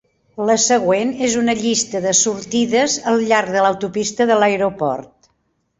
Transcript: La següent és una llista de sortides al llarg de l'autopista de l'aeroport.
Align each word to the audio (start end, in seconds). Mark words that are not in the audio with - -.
La 0.49 0.53
següent 0.61 1.11
és 1.27 1.35
una 1.41 1.55
llista 1.59 2.01
de 2.07 2.15
sortides 2.21 2.97
al 3.13 3.25
llarg 3.33 3.53
de 3.59 3.67
l'autopista 3.69 4.31
de 4.33 4.41
l'aeroport. 4.43 5.33